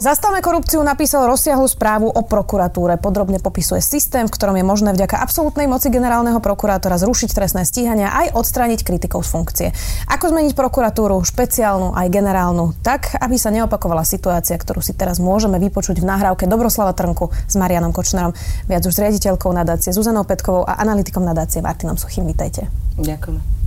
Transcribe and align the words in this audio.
Zastavme 0.00 0.40
korupciu 0.40 0.80
napísal 0.80 1.28
rozsiahlu 1.28 1.68
správu 1.68 2.08
o 2.08 2.24
prokuratúre. 2.24 2.96
Podrobne 2.96 3.36
popisuje 3.36 3.84
systém, 3.84 4.24
v 4.24 4.32
ktorom 4.32 4.56
je 4.56 4.64
možné 4.64 4.96
vďaka 4.96 5.20
absolútnej 5.20 5.68
moci 5.68 5.92
generálneho 5.92 6.40
prokurátora 6.40 6.96
zrušiť 6.96 7.36
trestné 7.36 7.68
stíhania 7.68 8.08
aj 8.08 8.32
odstrániť 8.32 8.80
kritikov 8.80 9.28
z 9.28 9.30
funkcie. 9.36 9.68
Ako 10.08 10.32
zmeniť 10.32 10.56
prokuratúru, 10.56 11.20
špeciálnu 11.20 11.92
aj 11.92 12.08
generálnu, 12.16 12.80
tak, 12.80 13.12
aby 13.20 13.36
sa 13.36 13.52
neopakovala 13.52 14.08
situácia, 14.08 14.56
ktorú 14.56 14.80
si 14.80 14.96
teraz 14.96 15.20
môžeme 15.20 15.60
vypočuť 15.60 16.00
v 16.00 16.08
nahrávke 16.08 16.48
Dobroslava 16.48 16.96
Trnku 16.96 17.28
s 17.44 17.60
Marianom 17.60 17.92
Kočnerom, 17.92 18.32
viac 18.72 18.80
už 18.88 18.96
s 18.96 19.02
riaditeľkou 19.04 19.52
nadácie 19.52 19.92
Zuzanou 19.92 20.24
Petkovou 20.24 20.64
a 20.64 20.80
analytikom 20.80 21.20
nadácie 21.20 21.60
Martinom 21.60 22.00
Suchým. 22.00 22.24
Vítajte. 22.24 22.72
Ďakujem. 22.96 23.59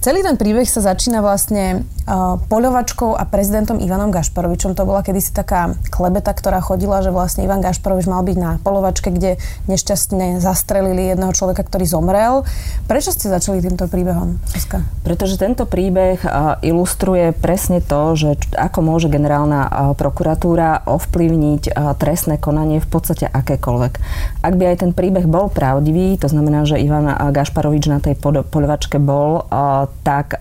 Celý 0.00 0.24
ten 0.24 0.40
príbeh 0.40 0.64
sa 0.64 0.80
začína 0.80 1.20
vlastne 1.20 1.84
poľovačkou 2.48 3.14
a 3.14 3.22
prezidentom 3.28 3.78
Ivanom 3.78 4.08
Gašparovičom. 4.08 4.72
To 4.72 4.88
bola 4.88 5.04
kedysi 5.04 5.30
taká 5.30 5.76
klebeta, 5.92 6.32
ktorá 6.32 6.64
chodila, 6.64 7.04
že 7.04 7.12
vlastne 7.12 7.44
Ivan 7.44 7.60
Gašparovič 7.60 8.08
mal 8.08 8.24
byť 8.24 8.36
na 8.40 8.56
polovačke, 8.64 9.12
kde 9.12 9.36
nešťastne 9.68 10.40
zastrelili 10.40 11.12
jedného 11.12 11.36
človeka, 11.36 11.68
ktorý 11.68 11.84
zomrel. 11.84 12.48
Prečo 12.88 13.12
ste 13.12 13.28
začali 13.28 13.60
týmto 13.60 13.92
príbehom? 13.92 14.40
Oska? 14.56 14.88
Pretože 15.04 15.36
tento 15.36 15.68
príbeh 15.68 16.24
ilustruje 16.64 17.36
presne 17.36 17.84
to, 17.84 18.16
že 18.16 18.40
ako 18.56 18.80
môže 18.80 19.12
generálna 19.12 19.94
prokuratúra 20.00 20.88
ovplyvniť 20.88 21.76
trestné 22.00 22.40
konanie 22.40 22.80
v 22.80 22.88
podstate 22.88 23.28
akékoľvek. 23.28 23.92
Ak 24.40 24.56
by 24.56 24.64
aj 24.72 24.76
ten 24.82 24.90
príbeh 24.96 25.28
bol 25.28 25.52
pravdivý, 25.52 26.16
to 26.16 26.32
znamená, 26.32 26.64
že 26.64 26.80
Ivan 26.80 27.06
Gašparovič 27.06 27.84
na 27.92 28.00
tej 28.00 28.16
poľovačke 28.18 28.96
bol 28.96 29.44
tak 30.00 30.40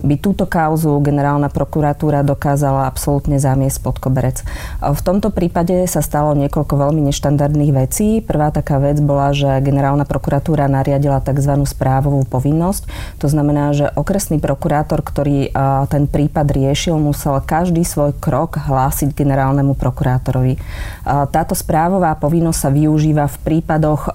by 0.00 0.14
túto 0.18 0.44
kauzu 0.48 0.98
generálna 1.00 1.48
prokuratúra 1.52 2.26
dokázala 2.26 2.90
absolútne 2.90 3.38
zamiesť 3.38 3.78
pod 3.80 3.96
koberec. 4.02 4.42
V 4.80 5.00
tomto 5.00 5.30
prípade 5.30 5.86
sa 5.86 6.02
stalo 6.02 6.34
niekoľko 6.34 6.74
veľmi 6.74 7.00
neštandardných 7.08 7.72
vecí. 7.72 8.20
Prvá 8.20 8.50
taká 8.50 8.82
vec 8.82 8.98
bola, 8.98 9.30
že 9.30 9.48
generálna 9.62 10.04
prokuratúra 10.04 10.66
nariadila 10.66 11.22
tzv. 11.22 11.54
správovú 11.64 12.26
povinnosť. 12.26 12.88
To 13.22 13.26
znamená, 13.30 13.72
že 13.72 13.88
okresný 13.94 14.42
prokurátor, 14.42 15.04
ktorý 15.04 15.52
ten 15.88 16.04
prípad 16.10 16.46
riešil, 16.50 16.98
musel 16.98 17.38
každý 17.40 17.86
svoj 17.86 18.16
krok 18.18 18.58
hlásiť 18.58 19.14
generálnemu 19.14 19.78
prokurátorovi. 19.78 20.58
Táto 21.06 21.54
správová 21.54 22.14
povinnosť 22.18 22.58
sa 22.58 22.70
využíva 22.74 23.30
v 23.30 23.36
prípadoch 23.46 24.12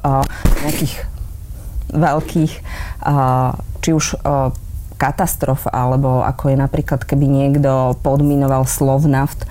nejakých 0.64 0.94
veľkých, 1.96 2.54
či 3.86 3.94
už 3.94 4.18
katastrof, 4.96 5.68
alebo 5.68 6.24
ako 6.24 6.56
je 6.56 6.58
napríklad, 6.58 7.04
keby 7.04 7.28
niekto 7.28 8.00
podminoval 8.00 8.64
Slovnaft, 8.64 9.44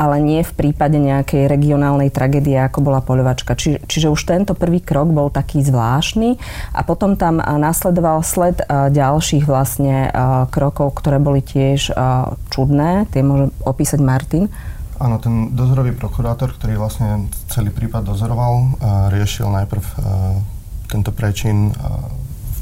ale 0.00 0.24
nie 0.24 0.40
v 0.40 0.56
prípade 0.56 0.96
nejakej 0.96 1.52
regionálnej 1.52 2.08
tragédie, 2.08 2.56
ako 2.56 2.80
bola 2.80 3.04
poľovačka. 3.04 3.60
Či, 3.60 3.76
čiže 3.84 4.08
už 4.08 4.24
tento 4.24 4.56
prvý 4.56 4.80
krok 4.80 5.12
bol 5.12 5.28
taký 5.28 5.60
zvláštny 5.60 6.40
a 6.72 6.80
potom 6.80 7.12
tam 7.20 7.44
nasledoval 7.44 8.24
sled 8.24 8.64
ďalších 8.72 9.44
vlastne 9.44 10.08
krokov, 10.48 10.96
ktoré 10.96 11.20
boli 11.20 11.44
tiež 11.44 11.92
čudné. 12.48 13.04
Tie 13.12 13.20
môže 13.20 13.52
opísať 13.68 14.00
Martin. 14.00 14.48
Áno, 14.96 15.20
ten 15.20 15.52
dozorový 15.52 15.92
prokurátor, 15.92 16.56
ktorý 16.56 16.80
vlastne 16.80 17.28
celý 17.52 17.68
prípad 17.68 18.00
dozoroval, 18.00 18.80
riešil 19.12 19.44
najprv 19.44 19.84
tento 20.88 21.12
prečin 21.12 21.68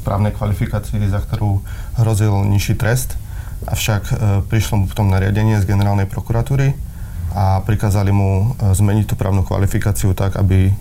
v 0.05 0.13
právnej 0.13 0.37
kvalifikácii, 0.37 1.01
za 1.09 1.17
ktorú 1.17 1.65
hrozil 1.97 2.45
nižší 2.45 2.77
trest. 2.77 3.17
Avšak 3.65 4.03
e, 4.05 4.13
prišlo 4.45 4.77
mu 4.77 4.85
potom 4.85 5.09
nariadenie 5.09 5.57
z 5.57 5.65
generálnej 5.65 6.05
prokuratúry 6.05 6.77
a 7.33 7.65
prikázali 7.65 8.13
mu 8.13 8.53
e, 8.53 8.77
zmeniť 8.77 9.09
tú 9.09 9.15
právnu 9.17 9.41
kvalifikáciu 9.41 10.13
tak, 10.13 10.37
aby 10.37 10.69
e, 10.69 10.73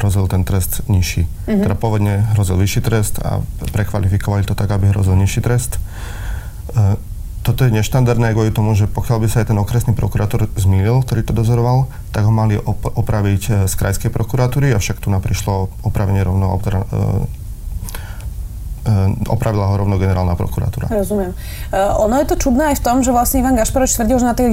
hrozil 0.00 0.24
ten 0.32 0.48
trest 0.48 0.88
nižší. 0.88 1.28
Mm-hmm. 1.28 1.60
Teda 1.68 1.76
pôvodne 1.76 2.24
hrozil 2.32 2.56
vyšší 2.56 2.80
trest 2.80 3.20
a 3.20 3.44
prekvalifikovali 3.76 4.48
to 4.48 4.56
tak, 4.56 4.72
aby 4.72 4.88
hrozil 4.88 5.20
nižší 5.20 5.44
trest 5.44 5.76
toto 7.40 7.64
je 7.64 7.72
neštandardné 7.72 8.36
kvôli 8.36 8.52
tomu, 8.52 8.76
že 8.76 8.84
pokiaľ 8.84 9.24
by 9.24 9.28
sa 9.32 9.40
aj 9.40 9.48
ten 9.48 9.58
okresný 9.58 9.96
prokurátor 9.96 10.52
zmýlil, 10.60 11.00
ktorý 11.00 11.24
to 11.24 11.32
dozoroval, 11.32 11.88
tak 12.12 12.28
ho 12.28 12.32
mali 12.32 12.60
op- 12.60 12.92
opraviť 12.94 13.64
z 13.64 13.74
krajskej 13.74 14.12
prokuratúry, 14.12 14.70
avšak 14.76 15.00
tu 15.00 15.08
naprišlo 15.08 15.72
opravenie 15.80 16.20
rovno 16.20 16.60
E, 16.60 16.84
opravila 19.28 19.68
ho 19.68 19.74
rovno 19.76 20.00
generálna 20.00 20.32
prokuratúra. 20.34 20.88
Rozumiem. 20.88 21.36
Uh, 21.68 22.00
ono 22.00 22.16
je 22.16 22.26
to 22.32 22.36
čudné 22.40 22.72
aj 22.72 22.80
v 22.80 22.84
tom, 22.84 22.96
že 23.04 23.12
vlastne 23.12 23.44
Ivan 23.44 23.56
Gašparovič 23.56 23.92
tvrdil, 23.92 24.16
že 24.16 24.26
na 24.26 24.36
tej 24.36 24.48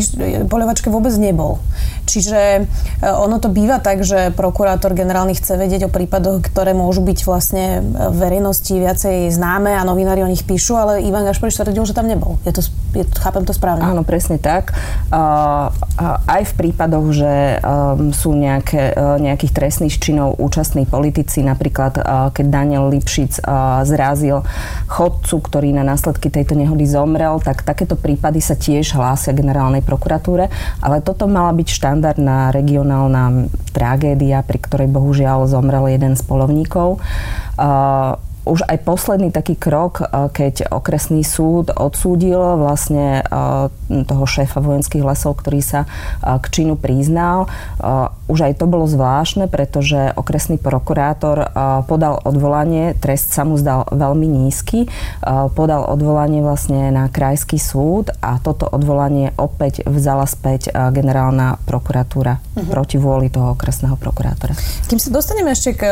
poľovačke 0.51 0.91
vôbec 0.91 1.15
nebol. 1.15 1.63
Čiže 2.03 2.67
uh, 2.67 3.23
ono 3.23 3.39
to 3.39 3.47
býva 3.47 3.79
tak, 3.79 4.03
že 4.03 4.35
prokurátor 4.35 4.91
generálny 4.91 5.31
chce 5.31 5.55
vedieť 5.55 5.87
o 5.87 5.93
prípadoch, 5.93 6.43
ktoré 6.43 6.75
môžu 6.75 6.99
byť 7.07 7.19
vlastne 7.23 7.79
verejnosti 8.11 8.71
viacej 8.75 9.31
známe 9.31 9.71
a 9.71 9.87
novinári 9.87 10.23
o 10.23 10.29
nich 10.29 10.43
píšu, 10.43 10.75
ale 10.75 11.03
Ivan 11.07 11.23
Gašparovič 11.23 11.55
tvrdil, 11.55 11.87
že 11.87 11.95
tam 11.95 12.11
nebol. 12.11 12.35
Je 12.43 12.51
to, 12.51 12.61
chápem 13.05 13.45
to 13.45 13.53
správne? 13.53 13.85
Áno, 13.85 14.01
presne 14.01 14.41
tak. 14.41 14.73
Aj 15.13 16.43
v 16.43 16.53
prípadoch, 16.57 17.07
že 17.13 17.61
um, 17.61 18.11
sú 18.13 18.33
nejaké, 18.33 18.93
uh, 18.93 19.17
nejakých 19.21 19.53
trestných 19.53 19.95
činov 19.97 20.37
účastní 20.37 20.89
politici, 20.89 21.41
napríklad 21.45 21.93
uh, 21.97 22.29
keď 22.33 22.45
Daniel 22.49 22.89
Lipšic 22.89 23.45
zraz 23.85 24.07
zrazil 24.07 24.39
chodcu, 24.87 25.35
ktorý 25.43 25.69
na 25.75 25.83
následky 25.83 26.31
tejto 26.31 26.55
nehody 26.55 26.87
zomrel, 26.87 27.43
tak 27.43 27.67
takéto 27.67 27.99
prípady 27.99 28.39
sa 28.39 28.55
tiež 28.55 28.95
hlásia 28.95 29.35
generálnej 29.35 29.83
prokuratúre, 29.83 30.47
ale 30.79 31.03
toto 31.03 31.27
mala 31.27 31.51
byť 31.51 31.67
štandardná 31.67 32.55
regionálna 32.55 33.51
tragédia, 33.75 34.39
pri 34.47 34.57
ktorej 34.63 34.87
bohužiaľ 34.87 35.51
zomrel 35.51 35.91
jeden 35.91 36.15
z 36.15 36.23
polovníkov. 36.23 37.03
Už 38.47 38.63
aj 38.63 38.77
posledný 38.87 39.29
taký 39.29 39.59
krok, 39.59 39.99
eh, 40.01 40.31
keď 40.31 40.71
okresný 40.71 41.21
súd 41.27 41.75
odsúdil 41.75 42.39
vlastne 42.39 43.21
eh, 43.21 44.03
toho 44.07 44.25
šéfa 44.25 44.63
vojenských 44.63 45.03
lesov, 45.03 45.43
ktorý 45.43 45.59
sa 45.59 45.83
eh, 45.83 46.39
k 46.39 46.45
činu 46.47 46.79
priznal. 46.79 47.49
Už 48.27 48.39
aj 48.43 48.59
to 48.59 48.65
bolo 48.67 48.85
zvláštne, 48.85 49.47
pretože 49.47 50.11
okresný 50.13 50.59
prokurátor 50.59 51.47
podal 51.87 52.19
odvolanie, 52.21 52.93
trest 52.93 53.31
sa 53.31 53.47
mu 53.47 53.55
zdal 53.55 53.87
veľmi 53.89 54.27
nízky, 54.27 54.91
podal 55.55 55.87
odvolanie 55.87 56.43
vlastne 56.43 56.91
na 56.91 57.07
krajský 57.07 57.55
súd 57.55 58.11
a 58.19 58.37
toto 58.43 58.67
odvolanie 58.67 59.31
opäť 59.39 59.87
vzala 59.87 60.27
späť 60.27 60.69
generálna 60.91 61.57
prokuratúra 61.63 62.37
uh-huh. 62.37 62.67
proti 62.67 62.99
vôli 62.99 63.31
toho 63.31 63.55
okresného 63.55 63.95
prokurátora. 63.95 64.53
Kým 64.91 64.99
sa 64.99 65.09
dostaneme 65.09 65.55
ešte 65.55 65.79
k 65.79 65.87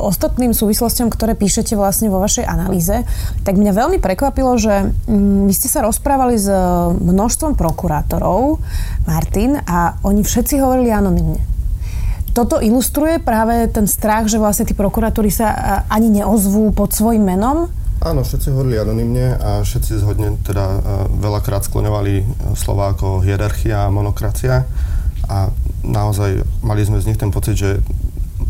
ostatným 0.00 0.54
súvislostiam, 0.54 1.10
ktoré 1.10 1.34
píšete 1.34 1.74
vlastne 1.74 1.99
vlastne 2.00 2.16
vo 2.16 2.24
vašej 2.24 2.48
analýze, 2.48 2.96
tak 3.44 3.60
mňa 3.60 3.76
veľmi 3.76 3.98
prekvapilo, 4.00 4.56
že 4.56 4.88
mm, 5.04 5.44
vy 5.44 5.52
ste 5.52 5.68
sa 5.68 5.84
rozprávali 5.84 6.40
s 6.40 6.48
e, 6.48 6.56
množstvom 6.96 7.60
prokurátorov, 7.60 8.56
Martin, 9.04 9.60
a 9.60 10.00
oni 10.00 10.24
všetci 10.24 10.56
hovorili 10.64 10.88
anonymne. 10.88 11.44
Toto 12.32 12.64
ilustruje 12.64 13.20
práve 13.20 13.68
ten 13.68 13.84
strach, 13.84 14.32
že 14.32 14.40
vlastne 14.40 14.64
tí 14.64 14.72
prokuratúry 14.72 15.28
sa 15.28 15.52
e, 15.52 15.58
ani 15.92 16.08
neozvú 16.08 16.72
pod 16.72 16.96
svojim 16.96 17.20
menom? 17.20 17.68
Áno, 18.00 18.24
všetci 18.24 18.48
hovorili 18.48 18.80
anonymne 18.80 19.36
a 19.36 19.60
všetci 19.60 20.00
zhodne 20.00 20.40
teda 20.40 20.64
e, 20.64 20.78
veľakrát 21.20 21.68
skloňovali 21.68 22.24
slova 22.56 22.96
ako 22.96 23.20
hierarchia 23.20 23.84
a 23.84 23.92
monokracia 23.92 24.64
a 25.28 25.52
naozaj 25.84 26.42
mali 26.64 26.80
sme 26.80 26.96
z 26.98 27.12
nich 27.12 27.20
ten 27.20 27.28
pocit, 27.28 27.60
že 27.60 27.84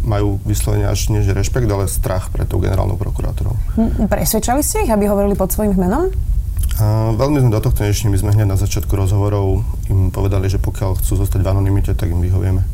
majú 0.04 0.40
vyslovene 0.48 0.88
až 0.88 1.12
nie 1.12 1.20
rešpekt, 1.22 1.68
ale 1.68 1.86
strach 1.86 2.32
pred 2.32 2.48
tou 2.48 2.60
generálnou 2.60 2.96
prokurátorou. 2.96 3.56
Hm, 3.76 4.08
presvedčali 4.08 4.64
ste 4.64 4.88
ich, 4.88 4.92
aby 4.92 5.06
hovorili 5.06 5.36
pod 5.36 5.52
svojím 5.52 5.76
menom? 5.76 6.08
A 6.80 7.12
veľmi 7.12 7.44
sme 7.44 7.52
do 7.52 7.60
tohto 7.60 7.84
nešli. 7.84 8.08
My 8.08 8.16
sme 8.16 8.32
hneď 8.32 8.48
na 8.48 8.56
začiatku 8.56 8.96
rozhovorov 8.96 9.60
im 9.92 10.08
povedali, 10.08 10.48
že 10.48 10.56
pokiaľ 10.56 10.96
chcú 10.96 11.20
zostať 11.20 11.44
v 11.44 11.50
anonimite, 11.52 11.92
tak 11.92 12.08
im 12.08 12.24
vyhovieme. 12.24 12.64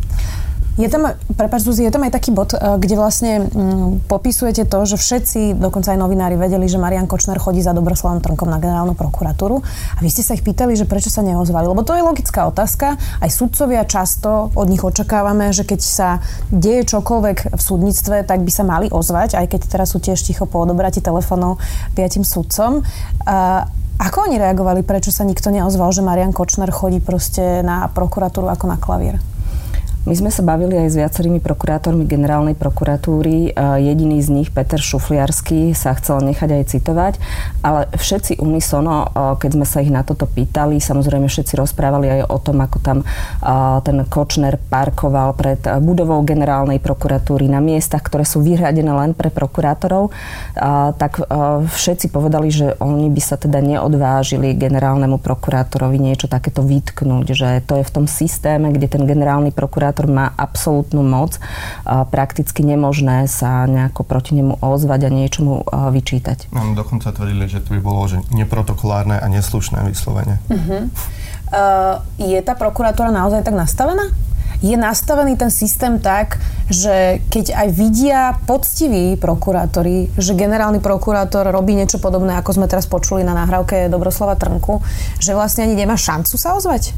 Je 0.76 0.92
tam, 0.92 1.08
prepáč, 1.40 1.64
Zuzi, 1.64 1.88
je 1.88 1.92
tam 1.92 2.04
aj 2.04 2.12
taký 2.12 2.36
bod, 2.36 2.52
eh, 2.52 2.60
kde 2.60 3.00
vlastne 3.00 3.32
m, 3.40 3.44
mm, 3.48 3.88
popisujete 4.12 4.68
to, 4.68 4.84
že 4.84 5.00
všetci, 5.00 5.56
dokonca 5.56 5.96
aj 5.96 5.98
novinári, 6.04 6.36
vedeli, 6.36 6.68
že 6.68 6.76
Marian 6.76 7.08
Kočner 7.08 7.40
chodí 7.40 7.64
za 7.64 7.72
Dobroslavom 7.72 8.20
Trnkom 8.20 8.44
na 8.44 8.60
generálnu 8.60 8.92
prokuratúru 8.92 9.64
a 9.96 9.98
vy 10.04 10.08
ste 10.12 10.20
sa 10.20 10.36
ich 10.36 10.44
pýtali, 10.44 10.76
že 10.76 10.84
prečo 10.84 11.08
sa 11.08 11.24
neozvali. 11.24 11.64
Lebo 11.64 11.80
to 11.80 11.96
je 11.96 12.04
logická 12.04 12.44
otázka. 12.44 13.00
Aj 13.00 13.30
sudcovia 13.32 13.88
často 13.88 14.52
od 14.52 14.68
nich 14.68 14.84
očakávame, 14.84 15.48
že 15.56 15.64
keď 15.64 15.80
sa 15.80 16.08
deje 16.52 16.84
čokoľvek 16.92 17.56
v 17.56 17.60
súdnictve, 17.60 18.28
tak 18.28 18.44
by 18.44 18.52
sa 18.52 18.68
mali 18.68 18.92
ozvať, 18.92 19.40
aj 19.40 19.56
keď 19.56 19.60
teraz 19.72 19.96
sú 19.96 19.98
tiež 20.04 20.20
ticho 20.20 20.44
po 20.44 20.60
odobrati 20.60 21.00
telefónov 21.00 21.56
piatim 21.96 22.20
sudcom. 22.20 22.84
A, 23.24 23.64
ako 23.96 24.28
oni 24.28 24.36
reagovali, 24.36 24.84
prečo 24.84 25.08
sa 25.08 25.24
nikto 25.24 25.48
neozval, 25.48 25.88
že 25.88 26.04
Marian 26.04 26.36
Kočner 26.36 26.68
chodí 26.68 27.00
proste 27.00 27.64
na 27.64 27.88
prokuratúru 27.88 28.52
ako 28.52 28.64
na 28.68 28.76
klavír? 28.76 29.16
My 30.06 30.14
sme 30.14 30.30
sa 30.30 30.46
bavili 30.46 30.78
aj 30.78 30.94
s 30.94 31.00
viacerými 31.02 31.42
prokurátormi 31.42 32.06
generálnej 32.06 32.54
prokuratúry. 32.54 33.58
Jediný 33.58 34.22
z 34.22 34.30
nich, 34.30 34.54
Peter 34.54 34.78
Šufliarsky, 34.78 35.74
sa 35.74 35.98
chcel 35.98 36.22
nechať 36.22 36.46
aj 36.46 36.62
citovať, 36.70 37.14
ale 37.66 37.90
všetci 37.90 38.38
unisono, 38.38 39.10
keď 39.42 39.50
sme 39.58 39.66
sa 39.66 39.82
ich 39.82 39.90
na 39.90 40.06
toto 40.06 40.30
pýtali, 40.30 40.78
samozrejme 40.78 41.26
všetci 41.26 41.58
rozprávali 41.58 42.22
aj 42.22 42.30
o 42.30 42.38
tom, 42.38 42.62
ako 42.62 42.78
tam 42.78 42.98
ten 43.82 43.98
Kočner 44.06 44.62
parkoval 44.70 45.34
pred 45.34 45.58
budovou 45.82 46.22
generálnej 46.22 46.78
prokuratúry 46.78 47.50
na 47.50 47.58
miestach, 47.58 48.06
ktoré 48.06 48.22
sú 48.22 48.46
vyhradené 48.46 48.94
len 48.94 49.10
pre 49.10 49.34
prokurátorov, 49.34 50.14
tak 51.02 51.18
všetci 51.66 52.14
povedali, 52.14 52.54
že 52.54 52.78
oni 52.78 53.10
by 53.10 53.22
sa 53.26 53.34
teda 53.34 53.58
neodvážili 53.58 54.54
generálnemu 54.54 55.18
prokurátorovi 55.18 55.98
niečo 55.98 56.30
takéto 56.30 56.62
vytknúť, 56.62 57.26
že 57.34 57.48
to 57.66 57.82
je 57.82 57.82
v 57.82 57.90
tom 57.90 58.06
systéme, 58.06 58.70
kde 58.70 58.86
ten 58.86 59.02
generálny 59.02 59.50
prokurátor 59.50 59.94
prokurátor 59.96 60.12
má 60.12 60.28
absolútnu 60.36 61.00
moc, 61.00 61.40
prakticky 61.88 62.60
nemožné 62.60 63.24
sa 63.32 63.64
nejako 63.64 64.04
proti 64.04 64.36
nemu 64.36 64.60
ozvať 64.60 65.08
a 65.08 65.10
niečomu 65.10 65.64
vyčítať. 65.72 66.52
No, 66.52 66.76
dokonca 66.76 67.08
tvrdili, 67.16 67.48
že 67.48 67.64
to 67.64 67.72
by 67.72 67.80
bolo 67.80 68.04
že 68.04 68.20
neprotokolárne 68.28 69.16
a 69.16 69.26
neslušné 69.32 69.80
vyslovene. 69.88 70.36
Uh-huh. 70.52 70.92
Uh, 71.46 72.04
je 72.20 72.36
tá 72.44 72.52
prokuratúra 72.52 73.08
naozaj 73.08 73.40
tak 73.40 73.56
nastavená? 73.56 74.12
je 74.64 74.72
nastavený 74.72 75.36
ten 75.36 75.52
systém 75.52 76.00
tak, 76.00 76.40
že 76.72 77.20
keď 77.28 77.60
aj 77.60 77.68
vidia 77.76 78.20
poctiví 78.48 79.20
prokurátori, 79.20 80.08
že 80.16 80.32
generálny 80.32 80.80
prokurátor 80.80 81.52
robí 81.52 81.76
niečo 81.76 82.00
podobné, 82.00 82.40
ako 82.40 82.56
sme 82.56 82.66
teraz 82.66 82.88
počuli 82.88 83.20
na 83.20 83.36
nahrávke 83.36 83.92
Dobroslava 83.92 84.32
Trnku, 84.40 84.80
že 85.20 85.36
vlastne 85.36 85.68
ani 85.68 85.76
nemá 85.76 86.00
šancu 86.00 86.40
sa 86.40 86.56
ozvať? 86.56 86.96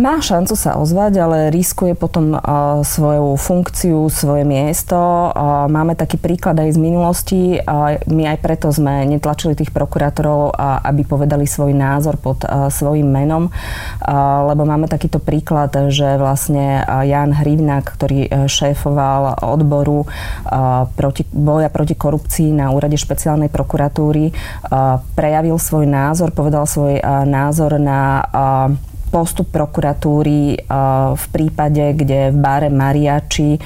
Má 0.00 0.16
šancu 0.16 0.56
sa 0.56 0.80
ozvať, 0.80 1.20
ale 1.20 1.38
riskuje 1.52 1.92
potom 1.92 2.32
uh, 2.32 2.80
svoju 2.80 3.36
funkciu, 3.36 4.08
svoje 4.08 4.48
miesto. 4.48 4.96
Uh, 4.96 5.68
máme 5.68 5.92
taký 5.92 6.16
príklad 6.16 6.56
aj 6.56 6.72
z 6.72 6.78
minulosti. 6.80 7.40
Uh, 7.60 8.00
my 8.08 8.32
aj 8.32 8.40
preto 8.40 8.72
sme 8.72 9.04
netlačili 9.04 9.52
tých 9.52 9.68
prokurátorov, 9.68 10.56
uh, 10.56 10.80
aby 10.88 11.04
povedali 11.04 11.44
svoj 11.44 11.76
názor 11.76 12.16
pod 12.16 12.48
uh, 12.48 12.72
svojim 12.72 13.12
menom, 13.12 13.52
uh, 13.52 14.48
lebo 14.48 14.64
máme 14.64 14.88
takýto 14.88 15.20
príklad, 15.20 15.68
že 15.92 16.16
vlastne 16.16 16.80
uh, 16.80 17.04
Jan 17.04 17.36
Hrivnák, 17.36 17.84
ktorý 17.84 18.20
uh, 18.24 18.48
šéfoval 18.48 19.44
odboru 19.44 20.08
uh, 20.08 20.88
proti, 20.96 21.28
boja 21.28 21.68
proti 21.68 21.92
korupcii 21.92 22.56
na 22.56 22.72
úrade 22.72 22.96
špeciálnej 22.96 23.52
prokuratúry, 23.52 24.32
uh, 24.32 25.04
prejavil 25.12 25.60
svoj 25.60 25.84
názor, 25.84 26.32
povedal 26.32 26.64
svoj 26.64 27.04
uh, 27.04 27.28
názor 27.28 27.76
na 27.76 28.24
uh, 28.24 28.89
postup 29.10 29.50
prokuratúry 29.50 30.70
v 31.14 31.24
prípade, 31.34 31.82
kde 31.98 32.30
v 32.30 32.38
báre 32.38 32.70
Mariači 32.70 33.58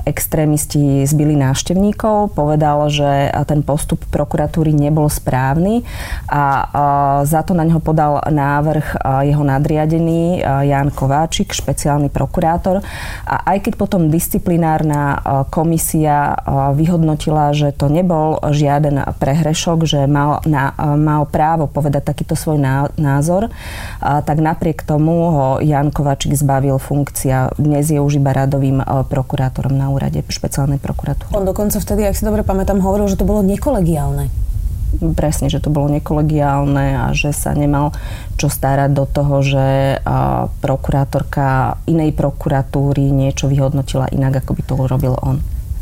extrémisti 0.00 1.04
zbili 1.04 1.36
návštevníkov, 1.36 2.32
povedal, 2.34 2.88
že 2.88 3.30
ten 3.46 3.60
postup 3.60 4.00
prokuratúry 4.08 4.72
nebol 4.72 5.06
správny 5.12 5.84
a 6.26 6.66
za 7.22 7.44
to 7.44 7.52
na 7.52 7.68
neho 7.68 7.78
podal 7.78 8.18
návrh 8.24 8.96
jeho 9.28 9.44
nadriadený 9.44 10.40
Jan 10.42 10.90
Kováčik, 10.90 11.52
špeciálny 11.52 12.08
prokurátor. 12.08 12.80
A 13.28 13.54
aj 13.54 13.68
keď 13.68 13.72
potom 13.76 14.08
disciplinárna 14.08 15.20
komisia 15.52 16.34
vyhodnotila, 16.74 17.52
že 17.52 17.70
to 17.76 17.92
nebol 17.92 18.40
žiaden 18.40 19.04
prehrešok, 19.20 19.84
že 19.84 20.00
mal, 20.08 20.40
na, 20.48 20.72
mal 20.96 21.28
právo 21.28 21.68
povedať 21.68 22.08
takýto 22.08 22.34
svoj 22.34 22.56
názor, 22.96 23.52
tak 24.00 24.39
napriek 24.40 24.82
tomu 24.82 25.30
ho 25.30 25.48
Jan 25.60 25.92
Kováčik 25.92 26.32
zbavil 26.34 26.80
funkcia. 26.80 27.52
Dnes 27.60 27.92
je 27.92 28.00
už 28.00 28.18
iba 28.18 28.32
radovým 28.32 28.82
prokurátorom 28.84 29.76
na 29.76 29.92
úrade 29.92 30.24
špeciálnej 30.26 30.80
prokuratúry. 30.80 31.36
On 31.36 31.44
dokonca 31.44 31.76
vtedy, 31.78 32.08
ak 32.08 32.16
si 32.16 32.24
dobre 32.24 32.42
pamätám, 32.42 32.80
hovoril, 32.80 33.06
že 33.06 33.20
to 33.20 33.28
bolo 33.28 33.44
nekolegiálne. 33.44 34.32
Presne, 35.14 35.46
že 35.46 35.62
to 35.62 35.70
bolo 35.70 35.86
nekolegiálne 35.86 36.98
a 36.98 37.14
že 37.14 37.30
sa 37.30 37.54
nemal 37.54 37.94
čo 38.34 38.50
starať 38.50 38.90
do 38.90 39.06
toho, 39.06 39.38
že 39.38 39.66
prokurátorka 40.58 41.78
inej 41.86 42.10
prokuratúry 42.18 43.14
niečo 43.14 43.46
vyhodnotila 43.46 44.10
inak, 44.10 44.42
ako 44.42 44.58
by 44.58 44.62
to 44.66 44.74
urobil 44.74 45.14
on. 45.22 45.38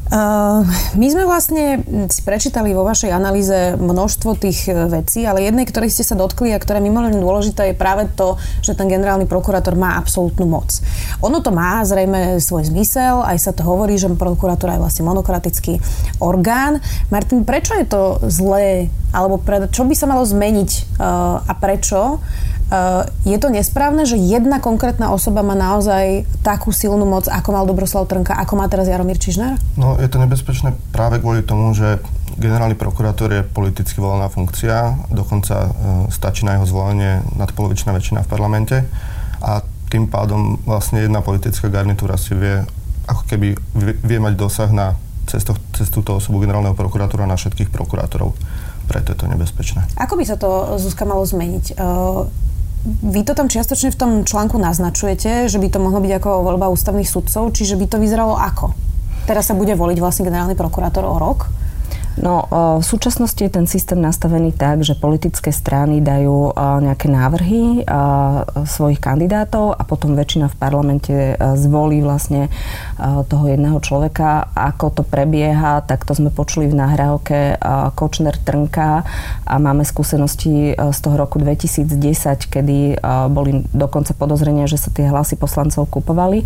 Uh, 0.08 0.64
my 0.96 1.06
sme 1.12 1.28
vlastne 1.28 1.84
si 2.08 2.24
prečítali 2.24 2.72
vo 2.72 2.80
vašej 2.80 3.12
analýze 3.12 3.76
množstvo 3.76 4.40
tých 4.40 4.64
e, 4.64 4.88
vecí, 4.88 5.28
ale 5.28 5.44
jednej, 5.44 5.68
ktorej 5.68 5.92
ste 5.92 6.00
sa 6.00 6.16
dotkli 6.16 6.56
a 6.56 6.56
ktorá 6.56 6.80
mimoriadne 6.80 7.20
dôležitá, 7.20 7.68
je 7.68 7.76
práve 7.76 8.08
to, 8.16 8.40
že 8.64 8.72
ten 8.72 8.88
generálny 8.88 9.28
prokurátor 9.28 9.76
má 9.76 10.00
absolútnu 10.00 10.48
moc. 10.48 10.80
Ono 11.20 11.44
to 11.44 11.52
má 11.52 11.84
zrejme 11.84 12.40
svoj 12.40 12.72
zmysel, 12.72 13.20
aj 13.20 13.36
sa 13.36 13.52
to 13.52 13.60
hovorí, 13.68 14.00
že 14.00 14.08
prokurátor 14.08 14.72
je 14.72 14.80
vlastne 14.80 15.04
monokratický 15.04 15.76
orgán. 16.24 16.80
Martin, 17.12 17.44
prečo 17.44 17.76
je 17.76 17.84
to 17.84 18.16
zlé? 18.32 18.88
Alebo 19.12 19.36
pre, 19.36 19.68
čo 19.68 19.84
by 19.84 19.92
sa 19.92 20.08
malo 20.08 20.24
zmeniť 20.24 21.00
uh, 21.00 21.44
a 21.44 21.52
prečo? 21.52 22.20
Je 23.24 23.38
to 23.40 23.48
nesprávne, 23.48 24.04
že 24.04 24.20
jedna 24.20 24.60
konkrétna 24.60 25.08
osoba 25.08 25.40
má 25.40 25.56
naozaj 25.56 26.28
takú 26.44 26.68
silnú 26.68 27.08
moc, 27.08 27.24
ako 27.24 27.48
mal 27.56 27.64
Dobroslav 27.64 28.04
Trnka, 28.04 28.36
ako 28.36 28.60
má 28.60 28.68
teraz 28.68 28.84
Jaromír 28.92 29.16
Čižnár? 29.16 29.56
No, 29.80 29.96
je 29.96 30.04
to 30.04 30.20
nebezpečné 30.20 30.76
práve 30.92 31.16
kvôli 31.16 31.40
tomu, 31.40 31.72
že 31.72 31.96
generálny 32.36 32.76
prokurátor 32.76 33.32
je 33.32 33.42
politicky 33.42 34.04
volená 34.04 34.28
funkcia, 34.28 35.08
dokonca 35.08 35.56
e, 35.64 35.70
stačí 36.12 36.44
na 36.44 36.60
jeho 36.60 36.68
zvolenie 36.68 37.24
nadpolovičná 37.40 37.90
väčšina 37.96 38.22
v 38.22 38.30
parlamente 38.30 38.76
a 39.40 39.64
tým 39.88 40.12
pádom 40.12 40.60
vlastne 40.68 41.08
jedna 41.08 41.24
politická 41.24 41.72
garnitúra 41.72 42.20
si 42.20 42.36
vie, 42.36 42.68
ako 43.08 43.22
keby 43.32 43.56
vie, 43.56 43.94
vie 43.96 44.18
mať 44.20 44.34
dosah 44.36 44.68
na 44.68 44.92
cez, 45.24 45.40
to, 45.40 45.56
cez 45.72 45.88
túto 45.88 46.16
osobu 46.16 46.44
generálneho 46.44 46.76
prokurátora 46.76 47.24
na 47.24 47.40
všetkých 47.40 47.72
prokurátorov. 47.72 48.36
Preto 48.88 49.12
je 49.12 49.18
to 49.20 49.26
nebezpečné. 49.28 49.84
Ako 50.00 50.16
by 50.16 50.24
sa 50.24 50.36
to, 50.40 50.80
Zuzka, 50.80 51.04
malo 51.04 51.24
zmeniť? 51.24 51.76
Vy 52.86 53.26
to 53.26 53.34
tam 53.34 53.50
čiastočne 53.50 53.90
v 53.90 53.98
tom 53.98 54.10
článku 54.22 54.54
naznačujete, 54.54 55.50
že 55.50 55.58
by 55.58 55.68
to 55.68 55.82
mohlo 55.82 55.98
byť 55.98 56.12
ako 56.22 56.30
voľba 56.46 56.70
ústavných 56.70 57.10
sudcov, 57.10 57.50
čiže 57.50 57.74
by 57.74 57.86
to 57.90 57.98
vyzeralo 57.98 58.38
ako? 58.38 58.70
Teraz 59.26 59.50
sa 59.50 59.58
bude 59.58 59.74
voliť 59.74 59.98
vlastne 59.98 60.24
generálny 60.24 60.54
prokurátor 60.54 61.04
o 61.04 61.18
rok? 61.18 61.50
No, 62.18 62.50
v 62.78 62.84
súčasnosti 62.84 63.38
je 63.38 63.46
ten 63.46 63.70
systém 63.70 64.02
nastavený 64.02 64.50
tak, 64.50 64.82
že 64.82 64.98
politické 64.98 65.54
strany 65.54 66.02
dajú 66.02 66.50
nejaké 66.58 67.06
návrhy 67.06 67.86
svojich 68.66 68.98
kandidátov 68.98 69.78
a 69.78 69.82
potom 69.86 70.18
väčšina 70.18 70.50
v 70.50 70.58
parlamente 70.58 71.14
zvolí 71.54 72.02
vlastne 72.02 72.50
toho 73.00 73.44
jedného 73.46 73.78
človeka. 73.78 74.50
Ako 74.50 74.98
to 74.98 75.02
prebieha, 75.06 75.78
tak 75.86 76.02
to 76.02 76.18
sme 76.18 76.34
počuli 76.34 76.66
v 76.66 76.74
nahrávke 76.74 77.54
Kočner 77.94 78.34
Trnka 78.34 79.06
a 79.46 79.54
máme 79.62 79.86
skúsenosti 79.86 80.74
z 80.74 80.98
toho 80.98 81.14
roku 81.14 81.38
2010, 81.38 81.94
kedy 82.50 82.98
boli 83.30 83.62
dokonca 83.70 84.10
podozrenia, 84.18 84.66
že 84.66 84.76
sa 84.76 84.90
tie 84.90 85.06
hlasy 85.06 85.38
poslancov 85.38 85.86
kupovali 85.86 86.42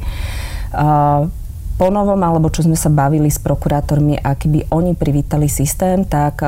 ponovom, 1.83 2.23
alebo 2.23 2.47
čo 2.47 2.63
sme 2.63 2.79
sa 2.79 2.87
bavili 2.87 3.27
s 3.27 3.43
prokurátormi, 3.43 4.23
aký 4.23 4.47
by 4.47 4.61
oni 4.71 4.95
privítali 4.95 5.51
systém, 5.51 6.07
tak 6.07 6.39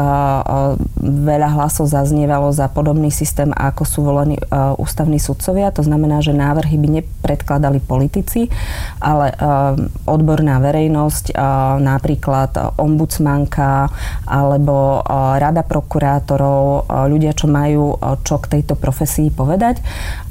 veľa 1.02 1.48
hlasov 1.58 1.90
zaznievalo 1.90 2.54
za 2.54 2.70
podobný 2.70 3.10
systém, 3.10 3.50
ako 3.50 3.82
sú 3.82 4.06
volení 4.06 4.38
ústavní 4.78 5.18
sudcovia. 5.18 5.74
To 5.74 5.82
znamená, 5.82 6.22
že 6.22 6.30
návrhy 6.30 6.78
by 6.78 6.88
nepredkladali 7.02 7.82
politici, 7.82 8.46
ale 9.02 9.34
odborná 10.06 10.62
verejnosť, 10.62 11.34
napríklad 11.82 12.78
ombudsmanka 12.78 13.90
alebo 14.30 15.02
rada 15.42 15.66
prokurátorov, 15.66 16.86
ľudia, 17.10 17.34
čo 17.34 17.50
majú 17.50 17.98
čo 18.22 18.38
k 18.38 18.54
tejto 18.54 18.78
profesii 18.78 19.34
povedať. 19.34 19.82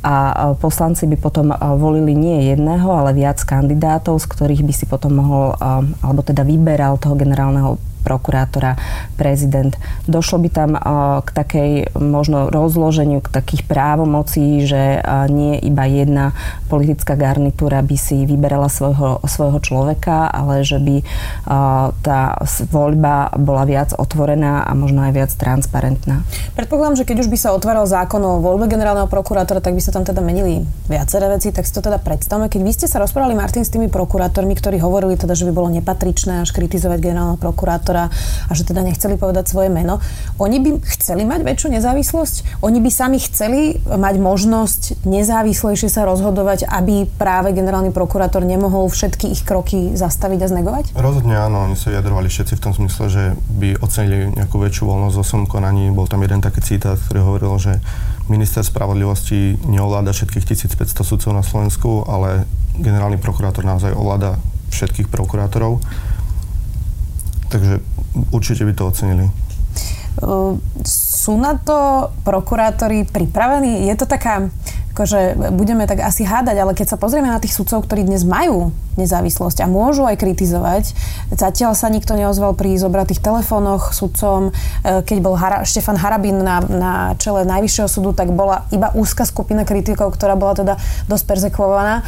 A 0.04 0.52
poslanci 0.60 1.08
by 1.12 1.18
potom 1.20 1.52
volili 1.76 2.16
nie 2.16 2.56
jedného, 2.56 2.88
ale 2.88 3.12
viac 3.12 3.44
kandidátov, 3.44 4.20
z 4.20 4.32
ktorých 4.32 4.64
by 4.64 4.74
si 4.76 4.86
potom 4.94 5.18
mohol, 5.18 5.58
alebo 6.06 6.22
teda 6.22 6.46
vyberal 6.46 7.02
toho 7.02 7.18
generálneho 7.18 7.82
prokurátora, 8.04 8.76
prezident. 9.16 9.72
Došlo 10.06 10.44
by 10.44 10.50
tam 10.52 10.76
k 11.24 11.30
takej 11.32 11.72
možno 11.96 12.52
rozloženiu 12.52 13.24
k 13.24 13.32
takých 13.32 13.64
právomocí, 13.64 14.68
že 14.68 15.00
nie 15.32 15.56
iba 15.64 15.88
jedna 15.88 16.36
politická 16.68 17.16
garnitúra 17.16 17.80
by 17.80 17.96
si 17.96 18.28
vyberala 18.28 18.68
svojho, 18.68 19.24
svojho 19.24 19.64
človeka, 19.64 20.28
ale 20.28 20.68
že 20.68 20.84
by 20.84 21.00
tá 22.04 22.36
voľba 22.68 23.32
bola 23.40 23.64
viac 23.64 23.96
otvorená 23.96 24.68
a 24.68 24.72
možno 24.76 25.08
aj 25.08 25.14
viac 25.16 25.32
transparentná. 25.32 26.28
Predpokladám, 26.60 27.00
že 27.00 27.08
keď 27.08 27.24
už 27.24 27.32
by 27.32 27.38
sa 27.40 27.56
otváral 27.56 27.88
zákon 27.88 28.20
o 28.20 28.44
voľbe 28.44 28.68
generálneho 28.68 29.08
prokurátora, 29.08 29.64
tak 29.64 29.78
by 29.78 29.82
sa 29.86 29.96
tam 29.96 30.04
teda 30.04 30.20
menili 30.20 30.66
viaceré 30.90 31.30
veci, 31.30 31.54
tak 31.54 31.64
si 31.64 31.72
to 31.72 31.80
teda 31.80 32.02
predstavme. 32.02 32.50
Keď 32.50 32.62
vy 32.66 32.72
ste 32.74 32.88
sa 32.90 32.98
rozprávali, 32.98 33.38
Martin, 33.38 33.62
s 33.62 33.70
tými 33.70 33.88
prokurátormi, 33.94 34.58
ktorí 34.58 34.82
hovorili 34.82 35.14
teda, 35.14 35.38
že 35.38 35.46
by 35.46 35.54
bolo 35.54 35.70
nepatričné 35.70 36.42
až 36.42 36.50
kritizovať 36.52 36.98
generálneho 36.98 37.38
prokurátora, 37.38 37.93
prokurátora 37.94 38.10
a 38.50 38.52
že 38.58 38.66
teda 38.66 38.82
nechceli 38.82 39.16
povedať 39.16 39.46
svoje 39.54 39.70
meno. 39.70 40.02
Oni 40.42 40.58
by 40.58 40.82
chceli 40.98 41.24
mať 41.24 41.46
väčšiu 41.46 41.70
nezávislosť? 41.78 42.36
Oni 42.66 42.82
by 42.82 42.90
sami 42.90 43.18
chceli 43.22 43.78
mať 43.86 44.16
možnosť 44.18 45.06
nezávislejšie 45.06 45.90
sa 45.90 46.10
rozhodovať, 46.10 46.66
aby 46.66 47.06
práve 47.06 47.54
generálny 47.54 47.94
prokurátor 47.94 48.42
nemohol 48.42 48.90
všetky 48.90 49.30
ich 49.30 49.46
kroky 49.46 49.94
zastaviť 49.94 50.40
a 50.44 50.48
znegovať? 50.50 50.86
Rozhodne 50.98 51.38
áno, 51.38 51.70
oni 51.70 51.78
sa 51.78 51.94
vyjadrovali 51.94 52.28
všetci 52.28 52.54
v 52.58 52.64
tom 52.64 52.74
zmysle, 52.74 53.06
že 53.10 53.24
by 53.54 53.78
ocenili 53.80 54.34
nejakú 54.34 54.58
väčšiu 54.58 54.90
voľnosť 54.90 55.16
vo 55.22 55.26
svojom 55.26 55.48
konaní. 55.48 55.94
Bol 55.94 56.10
tam 56.10 56.26
jeden 56.26 56.42
taký 56.42 56.66
citát, 56.66 56.98
ktorý 56.98 57.22
hovoril, 57.22 57.54
že 57.62 57.74
minister 58.32 58.64
spravodlivosti 58.64 59.60
neovláda 59.68 60.16
všetkých 60.16 60.48
1500 60.80 61.04
sudcov 61.04 61.32
na 61.36 61.44
Slovensku, 61.44 62.08
ale 62.08 62.48
generálny 62.80 63.20
prokurátor 63.20 63.68
naozaj 63.68 63.94
ovláda 63.94 64.40
všetkých 64.74 65.12
prokurátorov. 65.12 65.78
Takže 67.54 67.86
určite 68.34 68.66
by 68.66 68.74
to 68.74 68.90
ocenili. 68.90 69.26
Sú 70.86 71.38
na 71.38 71.54
to 71.54 72.10
prokurátori 72.26 73.06
pripravení? 73.06 73.86
Je 73.86 73.96
to 73.98 74.10
taká 74.10 74.50
akože 74.94 75.50
budeme 75.58 75.90
tak 75.90 76.06
asi 76.06 76.22
hádať, 76.22 76.54
ale 76.54 76.78
keď 76.78 76.94
sa 76.94 77.02
pozrieme 77.02 77.26
na 77.26 77.42
tých 77.42 77.58
sudcov, 77.58 77.90
ktorí 77.90 78.06
dnes 78.06 78.22
majú 78.22 78.70
nezávislosť 78.94 79.66
a 79.66 79.68
môžu 79.68 80.06
aj 80.06 80.22
kritizovať, 80.22 80.94
zatiaľ 81.34 81.74
sa 81.74 81.90
nikto 81.90 82.14
neozval 82.14 82.54
pri 82.54 82.78
zobratých 82.78 83.26
telefónoch 83.26 83.90
sudcom. 83.90 84.54
Keď 84.86 85.18
bol 85.18 85.34
Hara, 85.34 85.66
Štefan 85.66 85.98
Harabin 85.98 86.38
na, 86.46 86.62
na 86.62 86.94
čele 87.18 87.42
Najvyššieho 87.42 87.90
súdu, 87.90 88.14
tak 88.14 88.30
bola 88.38 88.70
iba 88.70 88.94
úzka 88.94 89.26
skupina 89.26 89.66
kritikov, 89.66 90.14
ktorá 90.14 90.38
bola 90.38 90.54
teda 90.54 90.78
dosť 91.10 91.26
perzekvovaná. 91.26 92.06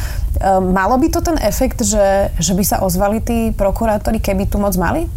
Malo 0.62 0.94
by 1.02 1.10
to 1.10 1.26
ten 1.26 1.42
efekt, 1.42 1.82
že, 1.82 2.30
že 2.38 2.54
by 2.54 2.62
sa 2.62 2.86
ozvali 2.86 3.18
tí 3.18 3.50
prokurátori, 3.50 4.22
keby 4.22 4.46
tu 4.46 4.62
moc 4.62 4.78
mali? 4.78 5.10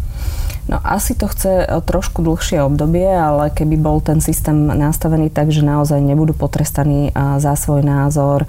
No 0.68 0.82
asi 0.82 1.16
to 1.16 1.30
chce 1.30 1.66
trošku 1.86 2.22
dlhšie 2.24 2.60
obdobie, 2.64 3.06
ale 3.06 3.54
keby 3.54 3.76
bol 3.78 4.02
ten 4.02 4.18
systém 4.18 4.66
nastavený 4.66 5.30
tak, 5.30 5.54
že 5.54 5.62
naozaj 5.62 6.02
nebudú 6.02 6.34
potrestaní 6.34 7.14
za 7.14 7.54
svoj 7.54 7.86
názor, 7.86 8.48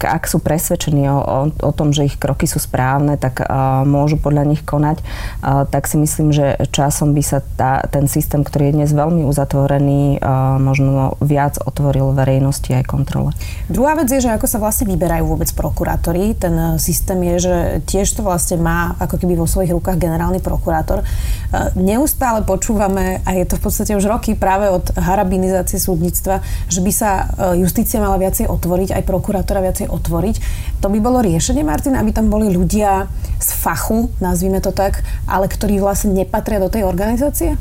ak 0.00 0.24
sú 0.26 0.42
presvedčení 0.42 1.06
o, 1.10 1.18
o, 1.20 1.38
o 1.50 1.72
tom, 1.72 1.94
že 1.94 2.08
ich 2.08 2.18
kroky 2.18 2.50
sú 2.50 2.58
správne, 2.58 3.20
tak 3.20 3.44
môžu 3.86 4.18
podľa 4.18 4.44
nich 4.48 4.62
konať, 4.64 5.02
tak 5.70 5.86
si 5.86 6.00
myslím, 6.00 6.34
že 6.34 6.58
časom 6.74 7.14
by 7.14 7.22
sa 7.22 7.38
tá, 7.54 7.84
ten 7.86 8.08
systém, 8.10 8.42
ktorý 8.42 8.70
je 8.70 8.76
dnes 8.82 8.90
veľmi 8.90 9.22
uzatvorený, 9.26 10.22
možno 10.58 11.20
viac 11.20 11.60
otvoril 11.62 12.10
verejnosti 12.16 12.72
aj 12.74 12.84
kontrole. 12.88 13.30
Druhá 13.70 13.94
vec 13.94 14.10
je, 14.10 14.24
že 14.24 14.34
ako 14.34 14.46
sa 14.48 14.58
vlastne 14.58 14.90
vyberajú 14.90 15.24
vôbec 15.28 15.50
prokurátori. 15.54 16.34
Ten 16.34 16.80
systém 16.80 17.22
je, 17.34 17.36
že 17.50 17.56
tiež 17.86 18.18
to 18.18 18.26
vlastne 18.26 18.58
má 18.58 18.98
ako 18.98 19.20
keby 19.20 19.38
vo 19.38 19.46
svojich 19.46 19.70
rukách 19.76 20.00
generálny 20.00 20.42
prokurátor. 20.42 20.89
E, 20.98 21.04
neustále 21.78 22.42
počúvame, 22.42 23.22
a 23.22 23.30
je 23.38 23.46
to 23.46 23.54
v 23.54 23.62
podstate 23.62 23.94
už 23.94 24.10
roky 24.10 24.34
práve 24.34 24.66
od 24.66 24.90
harabinizácie 24.98 25.78
súdnictva, 25.78 26.42
že 26.66 26.82
by 26.82 26.92
sa 26.94 27.10
e, 27.54 27.62
justícia 27.62 28.02
mala 28.02 28.18
viacej 28.18 28.50
otvoriť, 28.50 28.98
aj 28.98 29.06
prokurátora 29.06 29.62
viacej 29.62 29.86
otvoriť. 29.86 30.36
To 30.82 30.90
by 30.90 30.98
bolo 30.98 31.22
riešenie, 31.22 31.62
Martin, 31.62 31.94
aby 31.94 32.10
tam 32.10 32.26
boli 32.26 32.50
ľudia 32.50 33.06
z 33.38 33.48
fachu, 33.54 34.10
nazvime 34.18 34.58
to 34.58 34.74
tak, 34.74 35.06
ale 35.30 35.46
ktorí 35.46 35.78
vlastne 35.78 36.14
nepatria 36.14 36.58
do 36.58 36.66
tej 36.66 36.82
organizácie? 36.82 37.54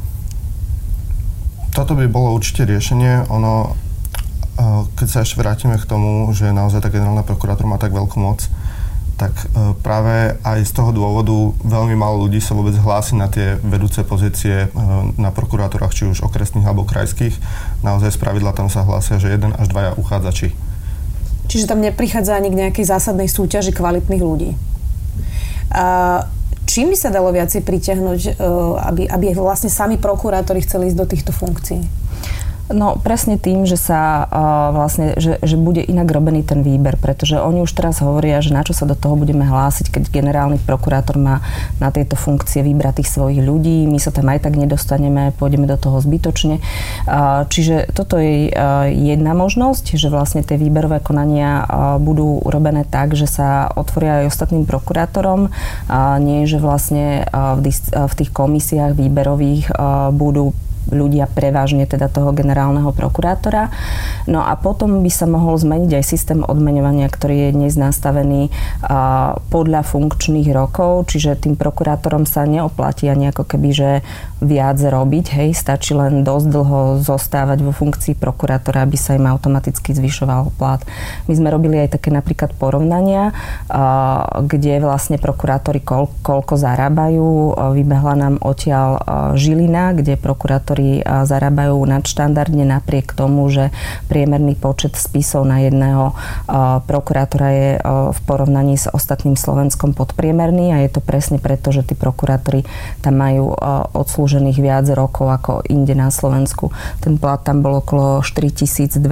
Toto 1.70 1.94
by 1.94 2.10
bolo 2.10 2.34
určite 2.34 2.66
riešenie. 2.66 3.30
Ono, 3.30 3.54
e, 3.64 4.66
keď 4.98 5.08
sa 5.08 5.20
ešte 5.22 5.38
vrátime 5.38 5.78
k 5.78 5.86
tomu, 5.86 6.30
že 6.34 6.50
naozaj 6.50 6.82
tá 6.82 6.90
generálna 6.90 7.22
prokurátor 7.22 7.70
má 7.70 7.78
tak 7.78 7.94
veľkú 7.94 8.18
moc, 8.18 8.50
tak 9.20 9.36
e, 9.36 9.76
práve 9.84 10.40
aj 10.48 10.64
z 10.64 10.72
toho 10.72 10.96
dôvodu 10.96 11.36
veľmi 11.68 11.92
málo 12.00 12.24
ľudí 12.24 12.40
sa 12.40 12.56
vôbec 12.56 12.72
hlási 12.80 13.20
na 13.20 13.28
tie 13.28 13.60
vedúce 13.60 14.00
pozície 14.08 14.66
e, 14.66 14.68
na 15.20 15.36
prokurátorách, 15.36 15.92
či 15.92 16.08
už 16.08 16.24
okresných 16.24 16.64
alebo 16.64 16.88
krajských. 16.88 17.36
Naozaj 17.84 18.16
z 18.16 18.20
pravidla 18.24 18.56
tam 18.56 18.72
sa 18.72 18.88
hlásia, 18.88 19.20
že 19.20 19.36
jeden 19.36 19.52
až 19.60 19.68
dvaja 19.68 19.92
uchádzači. 20.00 20.56
Čiže 21.52 21.68
tam 21.68 21.84
neprichádza 21.84 22.40
ani 22.40 22.48
k 22.48 22.60
nejakej 22.64 22.86
zásadnej 22.88 23.28
súťaži 23.28 23.76
kvalitných 23.76 24.24
ľudí. 24.24 24.56
A 25.76 26.24
čím 26.64 26.96
by 26.96 26.98
sa 26.98 27.12
dalo 27.12 27.36
viacej 27.36 27.60
pritiahnuť, 27.68 28.22
e, 28.24 28.32
aby, 28.88 29.04
aby 29.12 29.26
vlastne 29.36 29.68
sami 29.68 30.00
prokurátori 30.00 30.64
chceli 30.64 30.88
ísť 30.88 30.98
do 30.98 31.08
týchto 31.12 31.32
funkcií? 31.36 31.84
No 32.70 33.02
presne 33.02 33.42
tým, 33.42 33.66
že 33.66 33.82
sa 33.82 34.30
uh, 34.30 34.70
vlastne, 34.78 35.18
že, 35.18 35.42
že 35.42 35.58
bude 35.58 35.82
inak 35.82 36.06
robený 36.06 36.46
ten 36.46 36.62
výber, 36.62 37.02
pretože 37.02 37.42
oni 37.42 37.66
už 37.66 37.74
teraz 37.74 37.98
hovoria, 37.98 38.46
že 38.46 38.54
na 38.54 38.62
čo 38.62 38.78
sa 38.78 38.86
do 38.86 38.94
toho 38.94 39.18
budeme 39.18 39.42
hlásiť, 39.42 39.90
keď 39.90 40.04
generálny 40.14 40.62
prokurátor 40.62 41.18
má 41.18 41.42
na 41.82 41.90
tieto 41.90 42.14
funkcie 42.14 42.62
vybrať 42.62 43.02
tých 43.02 43.10
svojich 43.10 43.42
ľudí, 43.42 43.90
my 43.90 43.98
sa 43.98 44.14
tam 44.14 44.30
aj 44.30 44.46
tak 44.46 44.54
nedostaneme, 44.54 45.34
pôjdeme 45.42 45.66
do 45.66 45.82
toho 45.82 45.98
zbytočne. 45.98 46.62
Uh, 47.10 47.50
čiže 47.50 47.90
toto 47.90 48.22
je 48.22 48.54
uh, 48.54 48.86
jedna 48.86 49.34
možnosť, 49.34 49.98
že 49.98 50.14
vlastne 50.14 50.46
tie 50.46 50.62
výberové 50.62 51.02
konania 51.02 51.66
uh, 51.66 51.98
budú 51.98 52.38
urobené 52.46 52.86
tak, 52.86 53.18
že 53.18 53.26
sa 53.26 53.66
otvoria 53.74 54.22
aj 54.22 54.30
ostatným 54.30 54.70
prokurátorom, 54.70 55.50
uh, 55.50 56.22
nie 56.22 56.46
že 56.46 56.62
vlastne 56.62 57.26
uh, 57.34 57.58
v, 57.58 57.66
dis- 57.66 57.90
uh, 57.98 58.06
v 58.06 58.14
tých 58.14 58.30
komisiách 58.30 58.94
výberových 58.94 59.74
uh, 59.74 60.14
budú 60.14 60.54
ľudia 60.90 61.26
prevážne 61.30 61.86
teda 61.90 62.10
toho 62.10 62.34
generálneho 62.34 62.94
prokurátora. 62.94 63.72
No 64.28 64.46
a 64.46 64.54
potom 64.60 65.02
by 65.02 65.12
sa 65.14 65.26
mohol 65.26 65.58
zmeniť 65.58 66.02
aj 66.02 66.04
systém 66.06 66.40
odmeňovania, 66.44 67.10
ktorý 67.10 67.50
je 67.50 67.56
dnes 67.56 67.74
nastavený 67.80 68.54
podľa 69.50 69.82
funkčných 69.86 70.50
rokov, 70.54 71.14
čiže 71.14 71.40
tým 71.40 71.56
prokurátorom 71.56 72.26
sa 72.30 72.46
neoplatí 72.46 73.10
ani 73.10 73.30
ako 73.30 73.44
keby, 73.46 73.70
že 73.74 73.90
viac 74.40 74.80
robiť, 74.80 75.26
hej, 75.36 75.50
stačí 75.52 75.92
len 75.92 76.24
dosť 76.24 76.48
dlho 76.48 76.80
zostávať 77.04 77.60
vo 77.60 77.76
funkcii 77.76 78.16
prokurátora, 78.16 78.88
aby 78.88 78.96
sa 78.96 79.20
im 79.20 79.28
automaticky 79.28 79.92
zvyšoval 79.92 80.56
plat. 80.56 80.80
My 81.28 81.36
sme 81.36 81.52
robili 81.52 81.76
aj 81.84 82.00
také 82.00 82.08
napríklad 82.08 82.56
porovnania, 82.56 83.36
kde 84.40 84.80
vlastne 84.80 85.20
prokurátori 85.20 85.84
koľko 86.24 86.56
zarábajú. 86.56 87.60
Vybehla 87.76 88.16
nám 88.16 88.36
odtiaľ 88.40 89.04
Žilina, 89.36 89.92
kde 89.92 90.16
prokurátori 90.16 90.79
ktorí 90.80 91.04
zarábajú 91.04 91.76
nadštandardne 91.76 92.64
napriek 92.64 93.12
tomu, 93.12 93.52
že 93.52 93.76
priemerný 94.08 94.56
počet 94.56 94.96
spisov 94.96 95.44
na 95.44 95.60
jedného 95.60 96.16
prokurátora 96.88 97.50
je 97.52 97.70
v 98.16 98.20
porovnaní 98.24 98.80
s 98.80 98.88
ostatným 98.88 99.36
Slovenskom 99.36 99.92
podpriemerný 99.92 100.72
a 100.72 100.80
je 100.80 100.96
to 100.96 101.04
presne 101.04 101.36
preto, 101.36 101.76
že 101.76 101.84
tí 101.84 102.00
prokurátori 102.00 102.64
tam 103.04 103.20
majú 103.20 103.52
odslúžených 103.92 104.56
viac 104.64 104.88
rokov 104.96 105.28
ako 105.28 105.68
inde 105.68 106.00
na 106.00 106.16
Slovensku. 106.16 106.72
Ten 107.04 107.20
plat 107.20 107.44
tam 107.44 107.60
bol 107.60 107.84
okolo 107.84 108.24
4200 108.24 109.04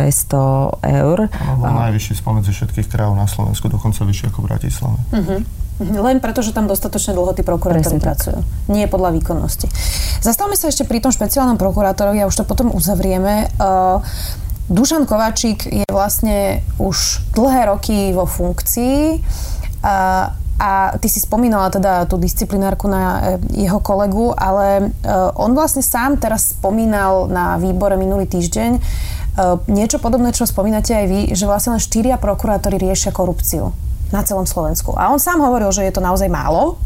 eur. 0.88 1.18
Bol 1.28 1.68
najvyšší 1.84 2.14
spomedzi 2.24 2.56
všetkých 2.56 2.88
krajov 2.88 3.20
na 3.20 3.28
Slovensku, 3.28 3.68
dokonca 3.68 4.08
vyšší 4.08 4.32
ako 4.32 4.40
v 4.40 4.46
Bratislave. 4.48 4.98
Uh-huh. 5.12 5.44
Len 5.78 6.18
preto, 6.18 6.42
že 6.42 6.58
tam 6.58 6.66
dostatočne 6.66 7.14
dlho 7.14 7.38
tí 7.38 7.46
prokurátori 7.46 8.02
pracujú. 8.02 8.42
Nie 8.66 8.90
podľa 8.90 9.14
výkonnosti. 9.22 9.70
Zastavme 10.26 10.58
sa 10.58 10.74
ešte 10.74 10.90
pri 10.90 10.98
tom 11.06 11.14
špeciálnom 11.14 11.62
prokurátorovi 11.62 12.26
a 12.26 12.30
už 12.30 12.42
to 12.42 12.50
potom 12.50 12.74
uzavrieme. 12.74 13.54
Uh, 13.62 14.02
Dušan 14.68 15.08
Kovačík 15.08 15.70
je 15.70 15.86
vlastne 15.88 16.66
už 16.82 17.30
dlhé 17.32 17.72
roky 17.72 18.12
vo 18.12 18.28
funkcii 18.28 19.24
a, 19.86 20.28
a 20.60 20.70
ty 21.00 21.08
si 21.08 21.24
spomínala 21.24 21.72
teda 21.72 22.04
tú 22.04 22.20
disciplinárku 22.20 22.92
na 22.92 23.38
e, 23.40 23.64
jeho 23.64 23.80
kolegu, 23.80 24.36
ale 24.36 24.92
uh, 24.92 25.32
on 25.40 25.56
vlastne 25.56 25.80
sám 25.80 26.20
teraz 26.20 26.52
spomínal 26.52 27.32
na 27.32 27.56
výbore 27.56 27.96
minulý 27.96 28.28
týždeň 28.28 28.72
uh, 28.76 29.56
niečo 29.72 30.04
podobné, 30.04 30.36
čo 30.36 30.44
spomínate 30.44 30.92
aj 30.92 31.06
vy, 31.08 31.20
že 31.32 31.48
vlastne 31.48 31.80
len 31.80 31.80
štyria 31.80 32.20
prokurátori 32.20 32.76
riešia 32.76 33.16
korupciu 33.16 33.72
na 34.12 34.24
celom 34.24 34.48
Slovensku. 34.48 34.96
A 34.96 35.12
on 35.12 35.20
sám 35.20 35.44
hovoril, 35.44 35.72
že 35.72 35.84
je 35.84 35.94
to 35.94 36.04
naozaj 36.04 36.32
málo. 36.32 36.80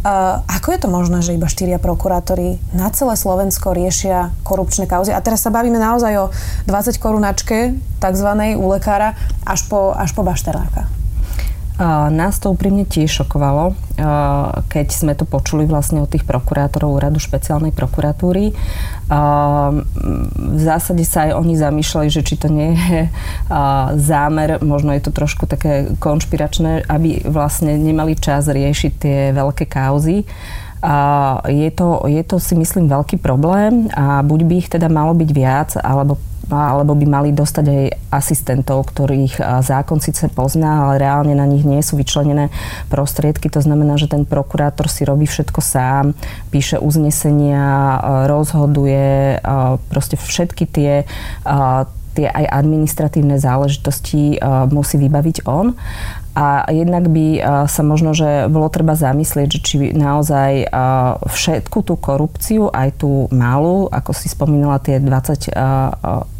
Uh, 0.00 0.40
ako 0.48 0.72
je 0.72 0.80
to 0.80 0.88
možné, 0.88 1.20
že 1.20 1.36
iba 1.36 1.44
štyria 1.44 1.76
prokurátori 1.76 2.56
na 2.72 2.88
celé 2.88 3.20
Slovensko 3.20 3.76
riešia 3.76 4.32
korupčné 4.40 4.88
kauzy? 4.88 5.12
A 5.12 5.20
teraz 5.20 5.44
sa 5.44 5.52
bavíme 5.52 5.76
naozaj 5.76 6.12
o 6.16 6.26
20 6.64 6.96
korunačke, 6.96 7.76
takzvanej 8.00 8.56
u 8.56 8.64
lekára, 8.72 9.12
až 9.44 9.68
po, 9.68 9.92
až 9.92 10.16
po 10.16 10.24
bašteráka. 10.24 10.99
Nás 12.12 12.36
to 12.36 12.52
úprimne 12.52 12.84
tiež 12.84 13.08
šokovalo, 13.08 13.72
keď 14.68 14.86
sme 14.92 15.16
to 15.16 15.24
počuli 15.24 15.64
vlastne 15.64 16.04
od 16.04 16.12
tých 16.12 16.28
prokurátorov 16.28 17.00
úradu 17.00 17.16
špeciálnej 17.16 17.72
prokuratúry. 17.72 18.52
V 19.08 20.60
zásade 20.60 21.00
sa 21.08 21.32
aj 21.32 21.40
oni 21.40 21.56
zamýšľali, 21.56 22.08
že 22.12 22.20
či 22.20 22.36
to 22.36 22.52
nie 22.52 22.76
je 22.76 23.08
zámer, 23.96 24.60
možno 24.60 24.92
je 24.92 25.08
to 25.08 25.12
trošku 25.16 25.48
také 25.48 25.88
konšpiračné, 25.96 26.84
aby 26.84 27.24
vlastne 27.24 27.72
nemali 27.80 28.12
čas 28.12 28.52
riešiť 28.52 28.92
tie 29.00 29.18
veľké 29.32 29.64
kauzy. 29.64 30.28
A 30.84 31.40
je 31.48 31.68
to, 31.72 32.08
je 32.08 32.24
to 32.24 32.36
si 32.40 32.56
myslím 32.56 32.88
veľký 32.88 33.20
problém 33.20 33.92
a 33.92 34.24
buď 34.24 34.40
by 34.48 34.54
ich 34.56 34.68
teda 34.72 34.88
malo 34.88 35.12
byť 35.12 35.30
viac, 35.32 35.76
alebo 35.76 36.16
alebo 36.50 36.98
by 36.98 37.06
mali 37.06 37.30
dostať 37.30 37.64
aj 37.64 37.84
asistentov, 38.10 38.90
ktorých 38.90 39.38
zákon 39.62 40.02
síce 40.02 40.26
pozná, 40.34 40.90
ale 40.90 40.98
reálne 40.98 41.34
na 41.38 41.46
nich 41.46 41.62
nie 41.62 41.78
sú 41.80 41.94
vyčlenené 41.94 42.50
prostriedky. 42.90 43.46
To 43.54 43.62
znamená, 43.62 43.94
že 43.96 44.10
ten 44.10 44.26
prokurátor 44.26 44.90
si 44.90 45.06
robí 45.06 45.30
všetko 45.30 45.62
sám, 45.62 46.18
píše 46.50 46.82
uznesenia, 46.82 48.02
rozhoduje, 48.26 49.38
proste 49.88 50.18
všetky 50.18 50.64
tie 50.66 50.92
tie 52.20 52.28
aj 52.28 52.44
administratívne 52.52 53.40
záležitosti 53.40 54.36
musí 54.68 55.00
vybaviť 55.00 55.48
on. 55.48 55.72
A 56.30 56.62
jednak 56.70 57.10
by 57.10 57.26
e, 57.36 57.40
sa 57.66 57.82
možno, 57.82 58.14
že 58.14 58.46
bolo 58.46 58.70
treba 58.70 58.94
zamyslieť, 58.94 59.48
že 59.50 59.60
či 59.66 59.74
naozaj 59.90 60.52
e, 60.62 60.66
všetku 61.26 61.82
tú 61.82 61.98
korupciu, 61.98 62.70
aj 62.70 63.02
tú 63.02 63.26
malú, 63.34 63.90
ako 63.90 64.14
si 64.14 64.30
spomínala, 64.30 64.78
tie 64.78 65.02
20 65.02 65.10
e, 65.10 65.58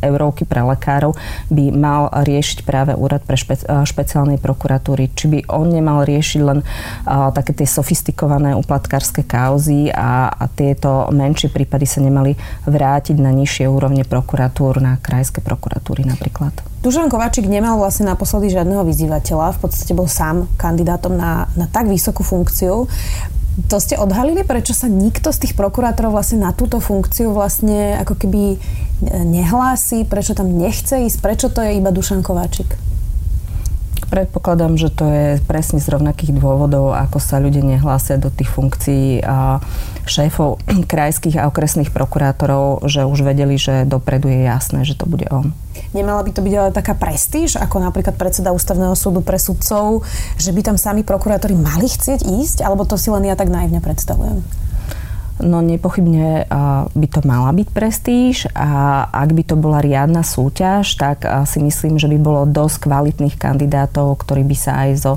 eurovky 0.06 0.46
pre 0.46 0.62
lekárov, 0.62 1.18
by 1.50 1.74
mal 1.74 2.06
riešiť 2.22 2.62
práve 2.62 2.94
úrad 2.94 3.26
pre 3.26 3.34
špe, 3.34 3.66
špeciálnej 3.66 4.38
prokuratúry. 4.38 5.10
Či 5.10 5.26
by 5.26 5.38
on 5.50 5.74
nemal 5.74 6.06
riešiť 6.06 6.40
len 6.40 6.62
také 7.34 7.52
tie 7.52 7.66
sofistikované 7.66 8.54
uplatkárske 8.54 9.26
kauzy 9.26 9.90
a, 9.90 10.30
a 10.30 10.44
tieto 10.46 11.10
menšie 11.10 11.50
prípady 11.50 11.84
sa 11.84 12.00
nemali 12.00 12.38
vrátiť 12.64 13.18
na 13.18 13.34
nižšie 13.34 13.66
úrovne 13.66 14.06
prokuratúr, 14.06 14.80
na 14.80 14.96
krajské 15.02 15.42
prokuratúry 15.42 15.69
napríklad. 16.04 16.50
Dušan 16.80 17.12
Kováčik 17.12 17.46
nemal 17.46 17.78
vlastne 17.78 18.08
naposledy 18.08 18.50
žiadneho 18.50 18.82
vyzývateľa, 18.82 19.56
v 19.56 19.60
podstate 19.62 19.92
bol 19.94 20.08
sám 20.10 20.48
kandidátom 20.56 21.14
na, 21.14 21.46
na 21.54 21.68
tak 21.68 21.86
vysokú 21.86 22.26
funkciu. 22.26 22.88
To 23.68 23.76
ste 23.76 24.00
odhalili, 24.00 24.40
prečo 24.46 24.72
sa 24.72 24.88
nikto 24.88 25.30
z 25.34 25.46
tých 25.46 25.54
prokurátorov 25.58 26.16
vlastne 26.16 26.40
na 26.40 26.56
túto 26.56 26.80
funkciu 26.80 27.34
vlastne 27.34 28.00
ako 28.00 28.14
keby 28.16 28.56
nehlási, 29.26 30.08
prečo 30.08 30.32
tam 30.32 30.48
nechce 30.56 31.04
ísť, 31.04 31.18
prečo 31.20 31.46
to 31.52 31.60
je 31.60 31.76
iba 31.76 31.92
Dušan 31.92 32.24
Kováčik? 32.24 32.78
Predpokladám, 34.10 34.74
že 34.74 34.90
to 34.90 35.06
je 35.06 35.28
presne 35.46 35.78
z 35.78 35.86
rovnakých 35.86 36.34
dôvodov, 36.34 36.98
ako 36.98 37.22
sa 37.22 37.38
ľudia 37.38 37.62
nehlásia 37.62 38.18
do 38.18 38.26
tých 38.26 38.50
funkcií 38.50 39.22
a 39.22 39.62
šéfov 40.10 40.58
krajských 40.92 41.38
a 41.38 41.46
okresných 41.46 41.94
prokurátorov, 41.94 42.84
že 42.90 43.06
už 43.06 43.22
vedeli, 43.22 43.54
že 43.54 43.86
dopredu 43.86 44.26
je 44.26 44.42
jasné, 44.42 44.82
že 44.82 44.98
to 44.98 45.06
bude 45.06 45.30
on. 45.30 45.54
Nemala 45.94 46.26
by 46.26 46.30
to 46.34 46.42
byť 46.42 46.54
ale 46.54 46.70
taká 46.74 46.98
prestíž, 46.98 47.56
ako 47.56 47.78
napríklad 47.82 48.18
predseda 48.18 48.50
ústavného 48.50 48.94
súdu 48.98 49.22
pre 49.22 49.38
sudcov, 49.38 50.02
že 50.36 50.50
by 50.50 50.60
tam 50.66 50.76
sami 50.76 51.06
prokurátori 51.06 51.54
mali 51.54 51.86
chcieť 51.86 52.26
ísť, 52.26 52.58
alebo 52.66 52.82
to 52.82 52.98
si 52.98 53.08
len 53.08 53.26
ja 53.26 53.38
tak 53.38 53.48
naivne 53.48 53.78
predstavujem? 53.78 54.42
No 55.40 55.64
nepochybne 55.64 56.44
by 56.92 57.06
to 57.08 57.20
mala 57.24 57.50
byť 57.56 57.68
prestíž 57.72 58.44
a 58.52 59.02
ak 59.08 59.32
by 59.32 59.42
to 59.48 59.56
bola 59.56 59.80
riadna 59.80 60.20
súťaž, 60.20 61.00
tak 61.00 61.24
si 61.48 61.64
myslím, 61.64 61.96
že 61.96 62.12
by 62.12 62.18
bolo 62.20 62.42
dosť 62.44 62.84
kvalitných 62.84 63.40
kandidátov, 63.40 64.20
ktorí 64.20 64.44
by 64.44 64.56
sa 64.56 64.84
aj 64.84 64.90
zo 65.00 65.12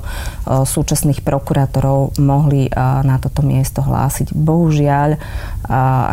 súčasných 0.48 1.28
prokurátorov 1.28 2.16
mohli 2.24 2.72
na 3.04 3.20
toto 3.20 3.44
miesto 3.44 3.84
hlásiť. 3.84 4.32
Bohužiaľ, 4.32 5.20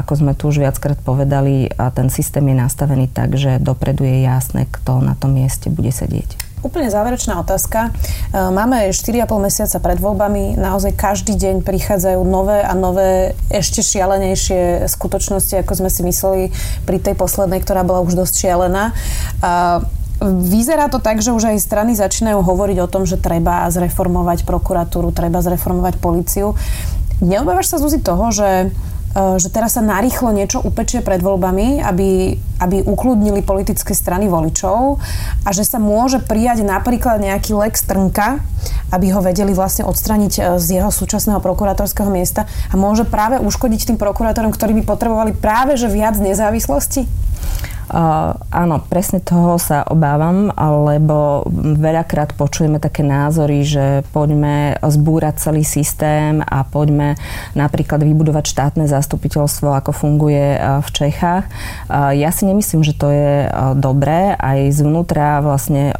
ako 0.02 0.12
sme 0.19 0.35
tu 0.35 0.50
už 0.50 0.67
viackrát 0.67 0.99
povedali, 0.99 1.71
ten 1.95 2.11
systém 2.11 2.43
je 2.50 2.57
nastavený 2.59 3.07
tak, 3.07 3.38
že 3.38 3.62
dopredu 3.62 4.02
je 4.02 4.26
jasné, 4.26 4.67
kto 4.67 4.99
na 4.99 5.14
tom 5.14 5.38
mieste 5.38 5.71
bude 5.71 5.95
sedieť. 5.95 6.50
Úplne 6.61 6.93
záverečná 6.93 7.40
otázka. 7.40 7.88
E, 7.88 8.37
máme 8.37 8.93
4,5 8.93 9.40
mesiaca 9.40 9.76
pred 9.81 9.97
voľbami. 9.97 10.61
Naozaj 10.61 10.93
každý 10.93 11.33
deň 11.33 11.64
prichádzajú 11.64 12.21
nové 12.21 12.61
a 12.61 12.76
nové, 12.76 13.33
ešte 13.49 13.81
šialenejšie 13.81 14.85
skutočnosti, 14.85 15.57
ako 15.57 15.73
sme 15.73 15.88
si 15.88 16.05
mysleli 16.05 16.43
pri 16.85 17.00
tej 17.00 17.17
poslednej, 17.17 17.64
ktorá 17.64 17.81
bola 17.81 18.05
už 18.05 18.12
dosť 18.12 18.35
šialená. 18.45 18.93
Vyzerá 20.21 20.93
to 20.93 21.00
tak, 21.00 21.25
že 21.25 21.33
už 21.33 21.57
aj 21.57 21.64
strany 21.64 21.97
začínajú 21.97 22.45
hovoriť 22.45 22.79
o 22.85 22.90
tom, 22.93 23.09
že 23.09 23.17
treba 23.17 23.64
zreformovať 23.73 24.45
prokuratúru, 24.45 25.17
treba 25.17 25.40
zreformovať 25.40 25.97
policiu. 25.97 26.52
Neobávaš 27.25 27.73
sa, 27.73 27.81
Zuzi, 27.81 28.05
toho, 28.05 28.29
že 28.29 28.69
že 29.11 29.50
teraz 29.50 29.75
sa 29.75 29.83
narýchlo 29.83 30.31
niečo 30.31 30.62
upečie 30.62 31.02
pred 31.02 31.19
voľbami, 31.19 31.83
aby, 31.83 32.38
aby 32.62 32.76
ukludnili 32.87 33.43
politické 33.43 33.90
strany 33.90 34.31
voličov 34.31 35.02
a 35.43 35.49
že 35.50 35.67
sa 35.67 35.83
môže 35.83 36.23
prijať 36.23 36.62
napríklad 36.62 37.19
nejaký 37.19 37.59
Lex 37.59 37.83
Trnka, 37.90 38.38
aby 38.95 39.11
ho 39.11 39.19
vedeli 39.19 39.50
vlastne 39.50 39.83
odstraniť 39.83 40.33
e, 40.38 40.40
z 40.62 40.79
jeho 40.79 40.95
súčasného 40.95 41.43
prokurátorského 41.43 42.07
miesta 42.07 42.47
a 42.71 42.78
môže 42.78 43.02
práve 43.02 43.43
uškodiť 43.43 43.91
tým 43.91 43.99
prokurátorom, 43.99 44.54
ktorí 44.54 44.78
by 44.78 44.82
potrebovali 44.87 45.35
práve 45.35 45.75
že 45.75 45.91
viac 45.91 46.15
nezávislosti? 46.15 47.11
Uh, 47.91 48.39
áno, 48.55 48.79
presne 48.87 49.19
toho 49.19 49.59
sa 49.59 49.83
obávam, 49.83 50.55
lebo 50.87 51.43
veľakrát 51.75 52.39
počujeme 52.39 52.79
také 52.79 53.03
názory, 53.03 53.67
že 53.67 54.07
poďme 54.15 54.79
zbúrať 54.79 55.43
celý 55.43 55.67
systém 55.67 56.39
a 56.39 56.63
poďme 56.63 57.19
napríklad 57.59 57.99
vybudovať 58.07 58.47
štátne 58.47 58.87
zastupiteľstvo, 58.87 59.75
ako 59.75 59.91
funguje 59.91 60.55
v 60.87 60.89
Čechách. 60.95 61.50
Uh, 61.91 62.15
ja 62.15 62.31
si 62.31 62.47
nemyslím, 62.47 62.87
že 62.87 62.95
to 62.95 63.11
je 63.11 63.50
dobré. 63.75 64.39
Aj 64.39 64.63
zvnútra 64.71 65.43
vlastne 65.43 65.99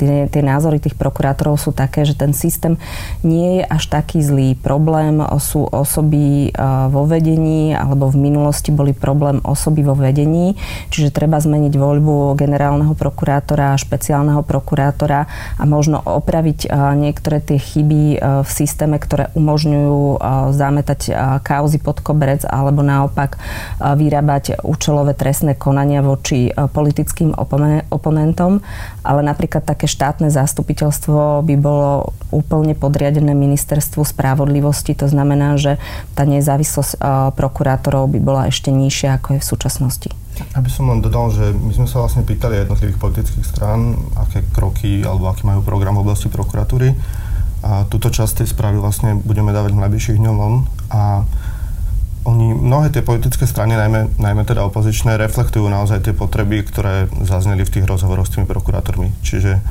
tie, 0.00 0.32
tie 0.32 0.40
názory 0.40 0.80
tých 0.80 0.96
prokurátorov 0.96 1.60
sú 1.60 1.76
také, 1.76 2.08
že 2.08 2.16
ten 2.16 2.32
systém 2.32 2.80
nie 3.20 3.60
je 3.60 3.62
až 3.68 3.92
taký 3.92 4.24
zlý. 4.24 4.56
Problém 4.56 5.20
sú 5.36 5.68
osoby 5.68 6.48
vo 6.88 7.04
vedení, 7.04 7.76
alebo 7.76 8.08
v 8.08 8.24
minulosti 8.24 8.72
boli 8.72 8.96
problém 8.96 9.44
osoby 9.44 9.84
vo 9.84 9.92
vedení, 9.92 10.56
čiže 10.88 11.12
treba 11.12 11.25
treba 11.26 11.42
zmeniť 11.42 11.74
voľbu 11.74 12.38
generálneho 12.38 12.94
prokurátora 12.94 13.74
a 13.74 13.80
špeciálneho 13.82 14.46
prokurátora 14.46 15.26
a 15.58 15.62
možno 15.66 15.98
opraviť 15.98 16.70
niektoré 16.94 17.42
tie 17.42 17.58
chyby 17.58 18.02
e, 18.14 18.18
v 18.46 18.50
systéme, 18.54 19.02
ktoré 19.02 19.34
umožňujú 19.34 19.98
e, 20.14 20.18
zametať 20.54 21.00
e, 21.10 21.12
kauzy 21.42 21.82
pod 21.82 21.98
koberec 21.98 22.46
alebo 22.46 22.86
naopak 22.86 23.42
vyrábať 23.82 24.62
účelové 24.62 25.18
trestné 25.18 25.58
konania 25.58 25.98
voči 25.98 26.54
politickým 26.54 27.34
oponentom. 27.90 28.62
Ale 29.02 29.26
napríklad 29.26 29.66
také 29.66 29.90
štátne 29.90 30.30
zastupiteľstvo 30.30 31.42
by 31.42 31.54
bolo 31.58 32.14
úplne 32.30 32.78
podriadené 32.78 33.34
ministerstvu 33.34 34.06
spravodlivosti. 34.06 34.94
To 34.94 35.10
znamená, 35.10 35.58
že 35.58 35.82
tá 36.14 36.22
nezávislosť 36.22 37.02
prokurátorov 37.34 38.14
by 38.14 38.20
bola 38.22 38.42
ešte 38.46 38.70
nižšia, 38.70 39.18
ako 39.18 39.34
je 39.34 39.40
v 39.42 39.50
súčasnosti. 39.50 40.25
Aby 40.52 40.68
som 40.68 40.88
len 40.92 41.00
dodal, 41.00 41.32
že 41.32 41.52
my 41.52 41.72
sme 41.72 41.88
sa 41.88 42.04
vlastne 42.04 42.24
pýtali 42.24 42.60
jednotlivých 42.60 43.00
politických 43.00 43.46
strán, 43.46 43.96
aké 44.20 44.44
kroky 44.52 45.00
alebo 45.00 45.32
aký 45.32 45.48
majú 45.48 45.64
program 45.64 45.96
v 45.96 46.04
oblasti 46.04 46.28
prokuratúry. 46.28 46.92
A 47.64 47.88
túto 47.88 48.12
časť 48.12 48.44
tej 48.44 48.48
správy 48.52 48.78
vlastne 48.78 49.16
budeme 49.16 49.50
dávať 49.50 49.74
v 49.74 49.82
najbližších 49.82 50.20
dňoch 50.20 50.36
von. 50.36 50.54
A 50.92 51.24
oni, 52.26 52.52
mnohé 52.52 52.90
tie 52.90 53.06
politické 53.06 53.46
strany, 53.46 53.78
najmä, 53.78 54.18
najmä 54.18 54.42
teda 54.42 54.66
opozičné, 54.66 55.14
reflektujú 55.14 55.70
naozaj 55.70 56.02
tie 56.02 56.14
potreby, 56.14 56.66
ktoré 56.66 57.06
zazneli 57.22 57.62
v 57.62 57.72
tých 57.78 57.86
rozhovoroch 57.86 58.26
s 58.26 58.34
tými 58.34 58.50
prokurátormi. 58.50 59.14
Čiže 59.22 59.62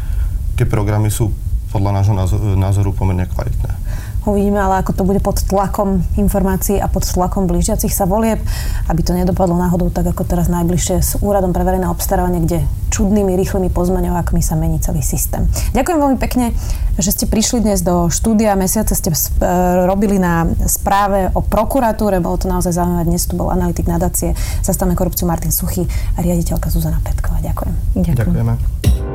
tie 0.55 0.63
programy 0.63 1.11
sú 1.11 1.35
podľa 1.75 1.91
nášho 1.99 2.15
názoru 2.55 2.95
pomerne 2.95 3.27
kvalitné. 3.27 3.71
Uvidíme 4.25 4.57
ale, 4.57 4.81
ako 4.81 4.91
to 4.97 5.03
bude 5.05 5.21
pod 5.21 5.37
tlakom 5.45 6.01
informácií 6.17 6.81
a 6.81 6.89
pod 6.89 7.05
tlakom 7.05 7.45
blížiacich 7.45 7.93
sa 7.93 8.09
volieb, 8.09 8.41
aby 8.89 9.01
to 9.05 9.13
nedopadlo 9.13 9.53
náhodou 9.53 9.93
tak, 9.93 10.09
ako 10.09 10.25
teraz 10.25 10.49
najbližšie 10.49 10.95
s 10.99 11.11
Úradom 11.21 11.53
pre 11.53 11.61
verejné 11.61 11.85
obstarávanie, 11.85 12.41
kde 12.41 12.65
čudnými, 12.89 13.37
rýchlymi 13.37 13.69
pozmaňovákmi 13.69 14.41
sa 14.41 14.57
mení 14.57 14.81
celý 14.81 15.05
systém. 15.05 15.45
Ďakujem 15.77 15.99
veľmi 15.99 16.17
pekne, 16.17 16.55
že 16.97 17.11
ste 17.11 17.25
prišli 17.29 17.61
dnes 17.61 17.83
do 17.85 18.07
štúdia. 18.09 18.57
Mesiace 18.57 18.95
ste 18.95 19.11
sp- 19.11 19.37
e, 19.43 19.85
robili 19.85 20.15
na 20.15 20.47
správe 20.65 21.29
o 21.35 21.43
prokuratúre. 21.43 22.23
Bolo 22.23 22.39
to 22.39 22.47
naozaj 22.47 22.71
zaujímavé. 22.71 23.05
Dnes 23.05 23.27
tu 23.27 23.35
bol 23.35 23.51
analytik 23.51 23.85
nadácie 23.85 24.31
Zastavme 24.63 24.95
korupciu 24.95 25.27
Martin 25.27 25.51
Suchy 25.51 25.83
a 26.15 26.23
riaditeľka 26.23 26.71
Zuzana 26.71 27.03
Petková. 27.03 27.43
Ďakujem. 27.43 27.73
Ďakujem. 27.99 28.15
Ďakujeme. 28.15 29.14